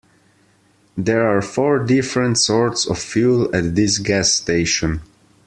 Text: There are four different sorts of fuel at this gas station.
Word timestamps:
There 0.97 1.27
are 1.29 1.43
four 1.43 1.77
different 1.85 2.39
sorts 2.39 2.87
of 2.89 2.97
fuel 2.97 3.55
at 3.55 3.75
this 3.75 3.99
gas 3.99 4.33
station. 4.33 5.01